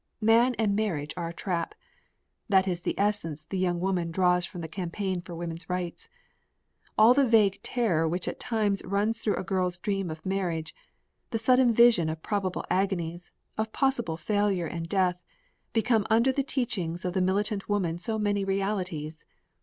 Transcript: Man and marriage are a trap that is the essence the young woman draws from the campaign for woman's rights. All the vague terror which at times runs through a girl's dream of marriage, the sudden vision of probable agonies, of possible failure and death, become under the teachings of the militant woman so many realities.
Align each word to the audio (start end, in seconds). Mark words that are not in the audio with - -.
Man 0.21 0.55
and 0.57 0.75
marriage 0.75 1.13
are 1.15 1.29
a 1.29 1.33
trap 1.33 1.75
that 2.49 2.67
is 2.67 2.81
the 2.81 2.97
essence 2.99 3.45
the 3.45 3.59
young 3.59 3.79
woman 3.79 4.09
draws 4.09 4.47
from 4.47 4.61
the 4.61 4.67
campaign 4.67 5.21
for 5.21 5.35
woman's 5.35 5.69
rights. 5.69 6.09
All 6.97 7.13
the 7.13 7.27
vague 7.27 7.61
terror 7.61 8.07
which 8.09 8.27
at 8.27 8.39
times 8.39 8.83
runs 8.83 9.19
through 9.19 9.35
a 9.35 9.43
girl's 9.43 9.77
dream 9.77 10.09
of 10.09 10.25
marriage, 10.25 10.73
the 11.29 11.37
sudden 11.37 11.71
vision 11.71 12.09
of 12.09 12.23
probable 12.23 12.65
agonies, 12.67 13.31
of 13.59 13.73
possible 13.73 14.17
failure 14.17 14.65
and 14.65 14.89
death, 14.89 15.21
become 15.71 16.07
under 16.09 16.31
the 16.31 16.41
teachings 16.41 17.05
of 17.05 17.13
the 17.13 17.21
militant 17.21 17.69
woman 17.69 17.99
so 17.99 18.17
many 18.17 18.43
realities. 18.43 19.23